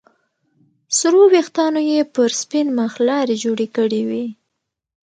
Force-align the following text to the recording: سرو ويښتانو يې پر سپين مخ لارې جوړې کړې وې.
سرو 0.97 1.21
ويښتانو 1.33 1.81
يې 1.91 1.99
پر 2.15 2.29
سپين 2.41 2.67
مخ 2.77 2.93
لارې 3.07 3.35
جوړې 3.43 3.67
کړې 3.75 4.01
وې. 4.09 4.25